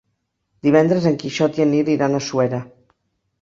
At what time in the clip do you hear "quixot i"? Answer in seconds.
1.23-1.65